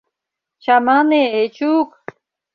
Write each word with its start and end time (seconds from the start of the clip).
Чамане, 0.63 1.21
Эчук! 1.41 1.89